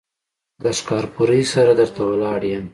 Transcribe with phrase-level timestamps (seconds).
[0.63, 2.65] د ښکارپورۍ سره در ته ولاړ يم.